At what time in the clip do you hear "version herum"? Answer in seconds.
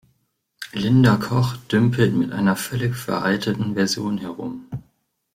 3.75-4.65